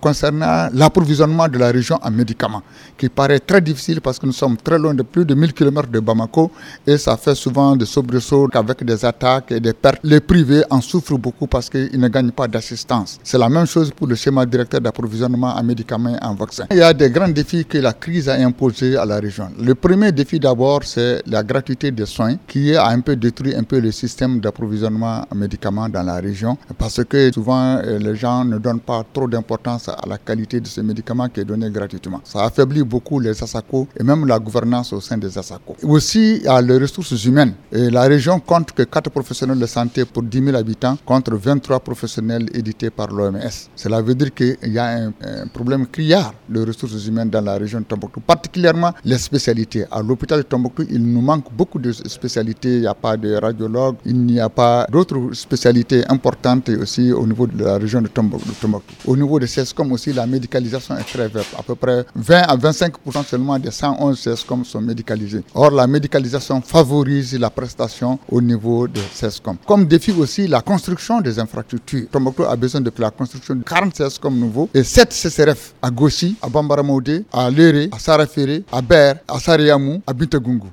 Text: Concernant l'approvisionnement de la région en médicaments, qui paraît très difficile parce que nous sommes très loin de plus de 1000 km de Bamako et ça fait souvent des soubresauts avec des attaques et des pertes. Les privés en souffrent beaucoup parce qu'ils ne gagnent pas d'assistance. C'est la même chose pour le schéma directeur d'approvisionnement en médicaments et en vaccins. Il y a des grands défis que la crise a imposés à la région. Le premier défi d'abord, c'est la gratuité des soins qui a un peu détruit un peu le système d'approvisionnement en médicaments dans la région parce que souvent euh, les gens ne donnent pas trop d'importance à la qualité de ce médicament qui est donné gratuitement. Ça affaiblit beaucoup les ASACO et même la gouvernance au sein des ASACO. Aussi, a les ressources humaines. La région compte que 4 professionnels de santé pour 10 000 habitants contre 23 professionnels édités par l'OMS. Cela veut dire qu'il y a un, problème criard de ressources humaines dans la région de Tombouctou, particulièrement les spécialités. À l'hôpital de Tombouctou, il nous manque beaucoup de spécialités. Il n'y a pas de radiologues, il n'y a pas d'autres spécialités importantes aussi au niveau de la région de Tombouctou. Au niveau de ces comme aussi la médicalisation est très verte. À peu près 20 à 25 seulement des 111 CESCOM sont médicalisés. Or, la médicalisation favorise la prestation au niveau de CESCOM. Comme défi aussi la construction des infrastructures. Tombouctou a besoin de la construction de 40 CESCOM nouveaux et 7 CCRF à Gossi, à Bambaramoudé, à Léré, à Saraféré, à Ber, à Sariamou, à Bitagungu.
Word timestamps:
Concernant 0.00 0.68
l'approvisionnement 0.74 1.48
de 1.48 1.58
la 1.58 1.72
région 1.72 1.98
en 2.00 2.12
médicaments, 2.12 2.62
qui 2.96 3.08
paraît 3.08 3.40
très 3.40 3.60
difficile 3.60 4.00
parce 4.00 4.16
que 4.16 4.26
nous 4.26 4.32
sommes 4.32 4.56
très 4.56 4.78
loin 4.78 4.94
de 4.94 5.02
plus 5.02 5.24
de 5.24 5.34
1000 5.34 5.52
km 5.52 5.88
de 5.88 5.98
Bamako 5.98 6.52
et 6.86 6.96
ça 6.98 7.16
fait 7.16 7.34
souvent 7.34 7.74
des 7.74 7.84
soubresauts 7.84 8.48
avec 8.54 8.84
des 8.84 9.04
attaques 9.04 9.50
et 9.50 9.58
des 9.58 9.72
pertes. 9.72 9.98
Les 10.04 10.20
privés 10.20 10.62
en 10.70 10.80
souffrent 10.80 11.18
beaucoup 11.18 11.48
parce 11.48 11.68
qu'ils 11.68 11.98
ne 11.98 12.06
gagnent 12.06 12.30
pas 12.30 12.46
d'assistance. 12.46 13.18
C'est 13.24 13.38
la 13.38 13.48
même 13.48 13.66
chose 13.66 13.90
pour 13.90 14.06
le 14.06 14.14
schéma 14.14 14.46
directeur 14.46 14.80
d'approvisionnement 14.80 15.56
en 15.56 15.64
médicaments 15.64 16.14
et 16.14 16.24
en 16.24 16.36
vaccins. 16.36 16.66
Il 16.70 16.76
y 16.76 16.82
a 16.82 16.94
des 16.94 17.10
grands 17.10 17.26
défis 17.26 17.64
que 17.64 17.78
la 17.78 17.92
crise 17.92 18.28
a 18.28 18.34
imposés 18.34 18.96
à 18.96 19.04
la 19.04 19.18
région. 19.18 19.48
Le 19.60 19.74
premier 19.74 20.12
défi 20.12 20.38
d'abord, 20.38 20.84
c'est 20.84 21.24
la 21.26 21.42
gratuité 21.42 21.90
des 21.90 22.06
soins 22.06 22.36
qui 22.46 22.76
a 22.76 22.86
un 22.86 23.00
peu 23.00 23.16
détruit 23.16 23.52
un 23.56 23.64
peu 23.64 23.80
le 23.80 23.90
système 23.90 24.38
d'approvisionnement 24.38 25.26
en 25.28 25.34
médicaments 25.34 25.88
dans 25.88 26.04
la 26.04 26.20
région 26.20 26.56
parce 26.78 27.02
que 27.02 27.32
souvent 27.32 27.78
euh, 27.78 27.98
les 27.98 28.14
gens 28.14 28.44
ne 28.44 28.58
donnent 28.58 28.78
pas 28.78 29.02
trop 29.12 29.26
d'importance 29.26 29.87
à 29.88 30.06
la 30.06 30.18
qualité 30.18 30.60
de 30.60 30.66
ce 30.66 30.80
médicament 30.80 31.28
qui 31.28 31.40
est 31.40 31.44
donné 31.44 31.70
gratuitement. 31.70 32.20
Ça 32.24 32.44
affaiblit 32.44 32.82
beaucoup 32.82 33.20
les 33.20 33.42
ASACO 33.42 33.88
et 33.98 34.02
même 34.02 34.26
la 34.26 34.38
gouvernance 34.38 34.92
au 34.92 35.00
sein 35.00 35.16
des 35.18 35.36
ASACO. 35.36 35.76
Aussi, 35.82 36.42
a 36.46 36.60
les 36.60 36.78
ressources 36.78 37.24
humaines. 37.24 37.54
La 37.72 38.02
région 38.02 38.40
compte 38.40 38.72
que 38.72 38.82
4 38.82 39.10
professionnels 39.10 39.58
de 39.58 39.66
santé 39.66 40.04
pour 40.04 40.22
10 40.22 40.44
000 40.44 40.56
habitants 40.56 40.96
contre 41.04 41.34
23 41.36 41.80
professionnels 41.80 42.48
édités 42.54 42.90
par 42.90 43.08
l'OMS. 43.08 43.38
Cela 43.74 44.00
veut 44.02 44.14
dire 44.14 44.32
qu'il 44.34 44.56
y 44.66 44.78
a 44.78 44.86
un, 45.06 45.12
problème 45.52 45.86
criard 45.86 46.34
de 46.48 46.64
ressources 46.64 47.06
humaines 47.06 47.30
dans 47.30 47.40
la 47.40 47.54
région 47.56 47.80
de 47.80 47.84
Tombouctou, 47.84 48.20
particulièrement 48.20 48.92
les 49.04 49.18
spécialités. 49.18 49.84
À 49.90 50.02
l'hôpital 50.02 50.38
de 50.38 50.42
Tombouctou, 50.44 50.84
il 50.90 51.02
nous 51.04 51.20
manque 51.20 51.52
beaucoup 51.52 51.78
de 51.78 51.92
spécialités. 51.92 52.74
Il 52.76 52.80
n'y 52.82 52.86
a 52.86 52.94
pas 52.94 53.16
de 53.16 53.34
radiologues, 53.34 53.96
il 54.04 54.18
n'y 54.24 54.40
a 54.40 54.48
pas 54.48 54.86
d'autres 54.90 55.32
spécialités 55.32 56.04
importantes 56.08 56.68
aussi 56.70 57.12
au 57.12 57.26
niveau 57.26 57.46
de 57.46 57.62
la 57.64 57.78
région 57.78 58.00
de 58.02 58.08
Tombouctou. 58.08 58.48
Au 59.06 59.16
niveau 59.16 59.38
de 59.38 59.46
ces 59.46 59.64
comme 59.78 59.92
aussi 59.92 60.12
la 60.12 60.26
médicalisation 60.26 60.98
est 60.98 61.04
très 61.04 61.28
verte. 61.28 61.54
À 61.56 61.62
peu 61.62 61.76
près 61.76 62.04
20 62.16 62.36
à 62.40 62.56
25 62.56 62.94
seulement 63.24 63.56
des 63.60 63.70
111 63.70 64.18
CESCOM 64.18 64.64
sont 64.64 64.80
médicalisés. 64.80 65.44
Or, 65.54 65.70
la 65.70 65.86
médicalisation 65.86 66.60
favorise 66.60 67.38
la 67.38 67.48
prestation 67.48 68.18
au 68.28 68.40
niveau 68.42 68.88
de 68.88 69.00
CESCOM. 69.14 69.56
Comme 69.64 69.86
défi 69.86 70.10
aussi 70.10 70.48
la 70.48 70.62
construction 70.62 71.20
des 71.20 71.38
infrastructures. 71.38 72.08
Tombouctou 72.10 72.42
a 72.42 72.56
besoin 72.56 72.80
de 72.80 72.90
la 72.98 73.10
construction 73.12 73.54
de 73.54 73.62
40 73.62 73.94
CESCOM 73.94 74.36
nouveaux 74.36 74.68
et 74.74 74.82
7 74.82 75.12
CCRF 75.12 75.74
à 75.80 75.90
Gossi, 75.92 76.34
à 76.42 76.48
Bambaramoudé, 76.48 77.24
à 77.32 77.48
Léré, 77.48 77.88
à 77.92 78.00
Saraféré, 78.00 78.64
à 78.72 78.82
Ber, 78.82 79.14
à 79.28 79.38
Sariamou, 79.38 80.02
à 80.08 80.12
Bitagungu. 80.12 80.68